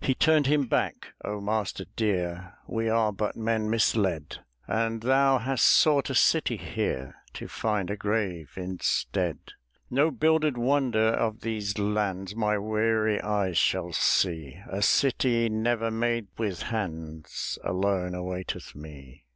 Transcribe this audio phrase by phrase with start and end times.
[0.00, 5.64] "He turned him back, 'O master dear, We are but men misled; And thou hast
[5.66, 9.38] sought a city here To find a grave instead.
[9.88, 16.26] "'No builded wonder of these lands My weary eyes shall see; A city never made
[16.36, 19.26] with hands Alone awaiteth me.'"